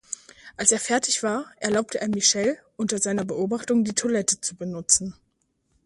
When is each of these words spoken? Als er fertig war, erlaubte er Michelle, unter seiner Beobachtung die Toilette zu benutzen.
Als 0.57 0.71
er 0.71 0.79
fertig 0.79 1.21
war, 1.21 1.45
erlaubte 1.59 2.01
er 2.01 2.07
Michelle, 2.09 2.57
unter 2.75 2.97
seiner 2.99 3.23
Beobachtung 3.23 3.83
die 3.83 3.93
Toilette 3.93 4.41
zu 4.41 4.55
benutzen. 4.55 5.13